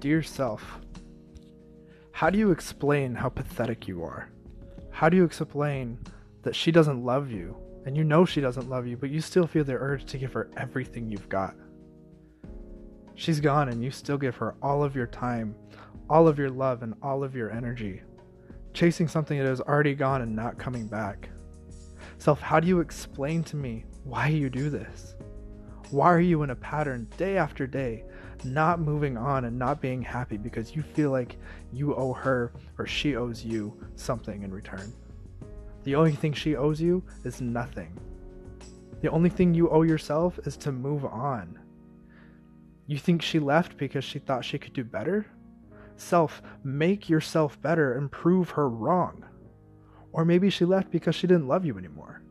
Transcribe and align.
Dear 0.00 0.22
self, 0.22 0.78
how 2.12 2.30
do 2.30 2.38
you 2.38 2.52
explain 2.52 3.16
how 3.16 3.28
pathetic 3.28 3.88
you 3.88 4.04
are? 4.04 4.30
How 4.92 5.08
do 5.08 5.16
you 5.16 5.24
explain 5.24 5.98
that 6.42 6.54
she 6.54 6.70
doesn't 6.70 7.04
love 7.04 7.32
you 7.32 7.56
and 7.84 7.96
you 7.96 8.04
know 8.04 8.24
she 8.24 8.40
doesn't 8.40 8.70
love 8.70 8.86
you, 8.86 8.96
but 8.96 9.10
you 9.10 9.20
still 9.20 9.48
feel 9.48 9.64
the 9.64 9.72
urge 9.72 10.04
to 10.04 10.18
give 10.18 10.32
her 10.34 10.50
everything 10.56 11.10
you've 11.10 11.28
got? 11.28 11.56
She's 13.16 13.40
gone 13.40 13.70
and 13.70 13.82
you 13.82 13.90
still 13.90 14.18
give 14.18 14.36
her 14.36 14.54
all 14.62 14.84
of 14.84 14.94
your 14.94 15.08
time, 15.08 15.56
all 16.08 16.28
of 16.28 16.38
your 16.38 16.50
love, 16.50 16.84
and 16.84 16.94
all 17.02 17.24
of 17.24 17.34
your 17.34 17.50
energy, 17.50 18.02
chasing 18.74 19.08
something 19.08 19.36
that 19.36 19.50
is 19.50 19.60
already 19.60 19.96
gone 19.96 20.22
and 20.22 20.36
not 20.36 20.60
coming 20.60 20.86
back. 20.86 21.28
Self, 22.18 22.40
how 22.40 22.60
do 22.60 22.68
you 22.68 22.78
explain 22.78 23.42
to 23.44 23.56
me 23.56 23.84
why 24.04 24.28
you 24.28 24.48
do 24.48 24.70
this? 24.70 25.16
Why 25.90 26.06
are 26.06 26.20
you 26.20 26.42
in 26.42 26.50
a 26.50 26.56
pattern 26.56 27.08
day 27.16 27.36
after 27.36 27.66
day 27.66 28.04
not 28.44 28.80
moving 28.80 29.16
on 29.16 29.44
and 29.44 29.58
not 29.58 29.80
being 29.80 30.02
happy 30.02 30.36
because 30.36 30.74
you 30.74 30.82
feel 30.82 31.10
like 31.10 31.36
you 31.72 31.94
owe 31.94 32.12
her 32.12 32.52
or 32.78 32.86
she 32.86 33.16
owes 33.16 33.44
you 33.44 33.76
something 33.96 34.42
in 34.42 34.52
return. 34.52 34.92
The 35.84 35.94
only 35.94 36.12
thing 36.12 36.32
she 36.32 36.56
owes 36.56 36.80
you 36.80 37.02
is 37.24 37.40
nothing. 37.40 37.98
The 39.00 39.10
only 39.10 39.30
thing 39.30 39.54
you 39.54 39.70
owe 39.70 39.82
yourself 39.82 40.38
is 40.44 40.56
to 40.58 40.72
move 40.72 41.04
on. 41.04 41.58
You 42.86 42.98
think 42.98 43.22
she 43.22 43.38
left 43.38 43.76
because 43.76 44.04
she 44.04 44.18
thought 44.18 44.44
she 44.44 44.58
could 44.58 44.72
do 44.72 44.84
better? 44.84 45.26
Self, 45.96 46.42
make 46.64 47.08
yourself 47.08 47.60
better 47.60 47.94
and 47.94 48.10
prove 48.10 48.50
her 48.50 48.68
wrong. 48.68 49.24
Or 50.12 50.24
maybe 50.24 50.50
she 50.50 50.64
left 50.64 50.90
because 50.90 51.14
she 51.14 51.26
didn't 51.26 51.48
love 51.48 51.64
you 51.64 51.76
anymore. 51.76 52.22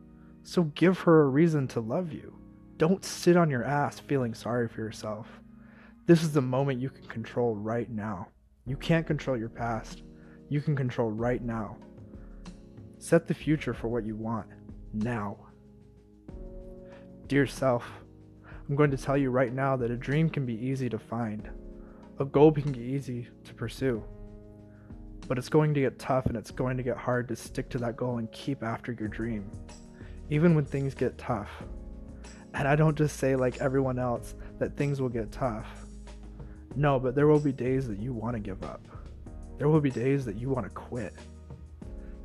So 0.42 0.64
give 0.64 1.00
her 1.00 1.22
a 1.22 1.28
reason 1.28 1.68
to 1.68 1.80
love 1.80 2.12
you. 2.12 2.37
Don't 2.78 3.04
sit 3.04 3.36
on 3.36 3.50
your 3.50 3.64
ass 3.64 3.98
feeling 3.98 4.34
sorry 4.34 4.68
for 4.68 4.80
yourself. 4.80 5.26
This 6.06 6.22
is 6.22 6.32
the 6.32 6.40
moment 6.40 6.80
you 6.80 6.90
can 6.90 7.04
control 7.06 7.56
right 7.56 7.90
now. 7.90 8.28
You 8.66 8.76
can't 8.76 9.06
control 9.06 9.36
your 9.36 9.48
past. 9.48 10.04
You 10.48 10.60
can 10.60 10.76
control 10.76 11.10
right 11.10 11.42
now. 11.42 11.76
Set 12.98 13.26
the 13.26 13.34
future 13.34 13.74
for 13.74 13.88
what 13.88 14.06
you 14.06 14.14
want 14.14 14.46
now. 14.92 15.38
Dear 17.26 17.48
self, 17.48 17.84
I'm 18.68 18.76
going 18.76 18.92
to 18.92 18.96
tell 18.96 19.16
you 19.16 19.30
right 19.30 19.52
now 19.52 19.76
that 19.76 19.90
a 19.90 19.96
dream 19.96 20.30
can 20.30 20.46
be 20.46 20.54
easy 20.54 20.88
to 20.88 21.00
find. 21.00 21.50
A 22.20 22.24
goal 22.24 22.52
can 22.52 22.70
be 22.70 22.78
easy 22.78 23.26
to 23.42 23.54
pursue. 23.54 24.04
But 25.26 25.36
it's 25.36 25.48
going 25.48 25.74
to 25.74 25.80
get 25.80 25.98
tough 25.98 26.26
and 26.26 26.36
it's 26.36 26.52
going 26.52 26.76
to 26.76 26.84
get 26.84 26.96
hard 26.96 27.26
to 27.28 27.36
stick 27.36 27.68
to 27.70 27.78
that 27.78 27.96
goal 27.96 28.18
and 28.18 28.30
keep 28.30 28.62
after 28.62 28.92
your 28.92 29.08
dream. 29.08 29.50
Even 30.30 30.54
when 30.54 30.64
things 30.64 30.94
get 30.94 31.18
tough. 31.18 31.50
And 32.58 32.66
I 32.66 32.74
don't 32.74 32.98
just 32.98 33.18
say, 33.18 33.36
like 33.36 33.58
everyone 33.58 34.00
else, 34.00 34.34
that 34.58 34.76
things 34.76 35.00
will 35.00 35.08
get 35.08 35.30
tough. 35.30 35.68
No, 36.74 36.98
but 36.98 37.14
there 37.14 37.28
will 37.28 37.38
be 37.38 37.52
days 37.52 37.86
that 37.86 38.00
you 38.00 38.12
want 38.12 38.34
to 38.34 38.40
give 38.40 38.64
up. 38.64 38.80
There 39.58 39.68
will 39.68 39.80
be 39.80 39.90
days 39.90 40.24
that 40.24 40.34
you 40.34 40.50
want 40.50 40.66
to 40.66 40.70
quit. 40.70 41.14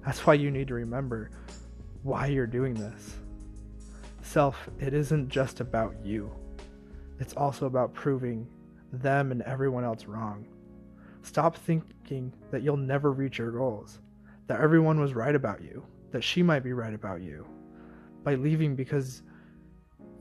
That's 0.04 0.26
why 0.26 0.34
you 0.34 0.50
need 0.50 0.68
to 0.70 0.74
remember 0.74 1.30
why 2.02 2.26
you're 2.26 2.48
doing 2.48 2.74
this. 2.74 3.18
Self, 4.24 4.70
it 4.80 4.96
isn't 4.96 5.30
just 5.30 5.60
about 5.60 5.96
you, 6.04 6.32
it's 7.20 7.36
also 7.36 7.68
about 7.68 7.94
proving 7.94 8.48
them 8.92 9.32
and 9.32 9.44
everyone 9.44 9.84
else 9.84 10.06
wrong. 10.06 10.48
Stop 11.22 11.56
thinking 11.56 12.34
that 12.50 12.64
you'll 12.64 12.76
never 12.76 13.12
reach 13.12 13.38
your 13.38 13.52
goals, 13.52 14.00
that 14.48 14.60
everyone 14.60 15.00
was 15.00 15.14
right 15.14 15.36
about 15.36 15.62
you, 15.62 15.86
that 16.10 16.24
she 16.24 16.42
might 16.42 16.64
be 16.64 16.74
right 16.74 16.96
about 16.96 17.22
you, 17.22 17.46
by 18.24 18.34
leaving 18.34 18.76
because 18.76 19.22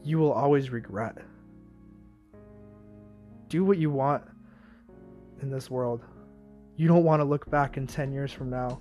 you 0.05 0.19
will 0.19 0.33
always 0.33 0.71
regret 0.71 1.19
do 3.53 3.67
what 3.67 3.77
you 3.77 3.91
want 3.91 4.25
in 5.43 5.51
this 5.51 5.71
world. 5.71 6.01
You 6.77 6.89
don't 6.89 7.05
want 7.05 7.21
to 7.21 7.25
look 7.25 7.51
back 7.51 7.77
in 7.77 7.87
10 7.87 8.11
years 8.11 8.33
from 8.33 8.49
now 8.49 8.81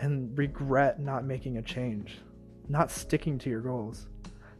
and 0.00 0.36
regret 0.36 1.00
not 1.00 1.24
making 1.24 1.56
a 1.56 1.62
change, 1.62 2.18
not 2.68 2.90
sticking 2.90 3.38
to 3.38 3.48
your 3.48 3.62
goals. 3.62 4.08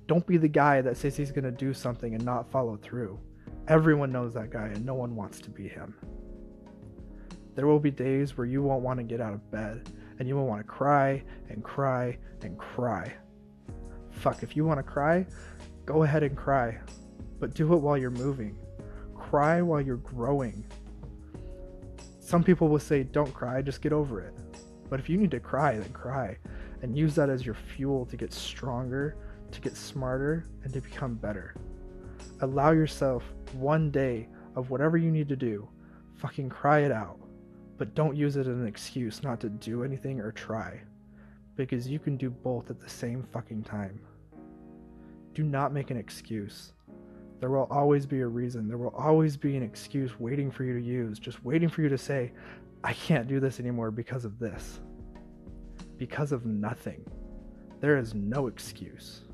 Don't 0.06 0.26
be 0.26 0.38
the 0.38 0.48
guy 0.48 0.80
that 0.80 0.96
says 0.96 1.18
he's 1.18 1.32
going 1.32 1.44
to 1.44 1.50
do 1.50 1.74
something 1.74 2.14
and 2.14 2.24
not 2.24 2.50
follow 2.50 2.78
through. 2.78 3.20
Everyone 3.68 4.10
knows 4.10 4.32
that 4.32 4.48
guy 4.48 4.68
and 4.68 4.86
no 4.86 4.94
one 4.94 5.14
wants 5.14 5.38
to 5.40 5.50
be 5.50 5.68
him. 5.68 5.94
There 7.56 7.66
will 7.66 7.78
be 7.78 7.90
days 7.90 8.38
where 8.38 8.46
you 8.46 8.62
won't 8.62 8.82
want 8.82 9.00
to 9.00 9.04
get 9.04 9.20
out 9.20 9.34
of 9.34 9.50
bed 9.50 9.92
and 10.18 10.26
you 10.26 10.34
will 10.34 10.46
want 10.46 10.62
to 10.62 10.66
cry 10.66 11.22
and 11.50 11.62
cry 11.62 12.16
and 12.40 12.56
cry. 12.56 13.12
Fuck, 14.12 14.42
if 14.42 14.56
you 14.56 14.64
want 14.64 14.78
to 14.78 14.82
cry, 14.82 15.26
go 15.86 16.02
ahead 16.02 16.22
and 16.22 16.36
cry, 16.36 16.78
but 17.40 17.54
do 17.54 17.72
it 17.72 17.78
while 17.78 17.96
you're 17.96 18.10
moving 18.10 18.58
cry 19.30 19.60
while 19.60 19.80
you're 19.80 19.96
growing. 19.96 20.64
Some 22.20 22.44
people 22.44 22.68
will 22.68 22.78
say, 22.78 23.02
don't 23.02 23.32
cry, 23.34 23.60
just 23.62 23.82
get 23.82 23.92
over 23.92 24.20
it. 24.20 24.34
But 24.88 25.00
if 25.00 25.08
you 25.08 25.16
need 25.16 25.32
to 25.32 25.40
cry, 25.40 25.76
then 25.76 25.92
cry. 25.92 26.38
And 26.82 26.96
use 26.96 27.14
that 27.16 27.30
as 27.30 27.44
your 27.44 27.54
fuel 27.54 28.06
to 28.06 28.16
get 28.16 28.32
stronger, 28.32 29.16
to 29.50 29.60
get 29.60 29.76
smarter, 29.76 30.46
and 30.62 30.72
to 30.72 30.80
become 30.80 31.14
better. 31.14 31.56
Allow 32.40 32.72
yourself 32.72 33.24
one 33.54 33.90
day 33.90 34.28
of 34.54 34.70
whatever 34.70 34.96
you 34.96 35.10
need 35.10 35.28
to 35.28 35.36
do. 35.36 35.68
Fucking 36.16 36.48
cry 36.48 36.80
it 36.80 36.92
out. 36.92 37.18
But 37.78 37.94
don't 37.94 38.16
use 38.16 38.36
it 38.36 38.46
as 38.46 38.56
an 38.58 38.66
excuse 38.66 39.22
not 39.22 39.40
to 39.40 39.48
do 39.48 39.82
anything 39.82 40.20
or 40.20 40.30
try. 40.32 40.80
Because 41.56 41.88
you 41.88 41.98
can 41.98 42.16
do 42.16 42.30
both 42.30 42.70
at 42.70 42.80
the 42.80 42.88
same 42.88 43.24
fucking 43.32 43.64
time. 43.64 44.00
Do 45.36 45.42
not 45.42 45.70
make 45.70 45.90
an 45.90 45.98
excuse. 45.98 46.72
There 47.40 47.50
will 47.50 47.68
always 47.70 48.06
be 48.06 48.20
a 48.20 48.26
reason. 48.26 48.68
There 48.68 48.78
will 48.78 48.94
always 48.96 49.36
be 49.36 49.54
an 49.54 49.62
excuse 49.62 50.18
waiting 50.18 50.50
for 50.50 50.64
you 50.64 50.72
to 50.72 50.82
use, 50.82 51.18
just 51.18 51.44
waiting 51.44 51.68
for 51.68 51.82
you 51.82 51.90
to 51.90 51.98
say, 51.98 52.32
I 52.82 52.94
can't 52.94 53.28
do 53.28 53.38
this 53.38 53.60
anymore 53.60 53.90
because 53.90 54.24
of 54.24 54.38
this. 54.38 54.80
Because 55.98 56.32
of 56.32 56.46
nothing. 56.46 57.04
There 57.80 57.98
is 57.98 58.14
no 58.14 58.46
excuse. 58.46 59.24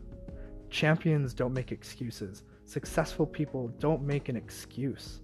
Champions 0.71 1.35
don't 1.35 1.53
make 1.53 1.71
excuses. 1.71 2.43
Successful 2.65 3.25
people 3.25 3.69
don't 3.79 4.03
make 4.03 4.29
an 4.29 4.35
excuse. 4.35 5.21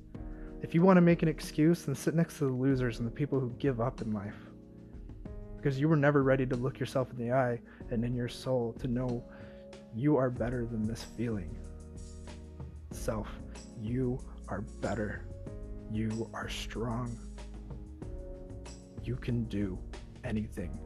If 0.63 0.77
you 0.77 0.83
want 0.83 0.99
to 0.99 1.01
make 1.01 1.25
an 1.25 1.29
excuse, 1.29 1.83
then 1.83 1.97
sit 1.97 2.15
next 2.15 2.39
to 2.39 2.45
the 2.45 2.53
losers 2.53 3.01
and 3.01 3.09
the 3.09 3.11
people 3.11 3.41
who 3.41 3.51
give 3.59 3.81
up 3.81 4.01
in 4.01 4.13
life. 4.13 4.39
Because 5.57 5.81
you 5.81 5.89
were 5.89 5.97
never 5.97 6.23
ready 6.23 6.47
to 6.47 6.55
look 6.55 6.79
yourself 6.79 7.11
in 7.11 7.17
the 7.17 7.33
eye 7.33 7.59
and 7.91 8.05
in 8.05 8.15
your 8.15 8.29
soul 8.29 8.77
to 8.79 8.87
know 8.87 9.25
you 9.95 10.17
are 10.17 10.31
better 10.31 10.67
than 10.67 10.87
this 10.87 11.03
feeling 11.17 11.57
self. 12.91 13.29
You 13.81 14.19
are 14.49 14.61
better. 14.61 15.25
You 15.91 16.29
are 16.35 16.49
strong. 16.49 17.17
You 19.03 19.17
can 19.17 19.45
do 19.45 19.79
anything. 20.25 20.79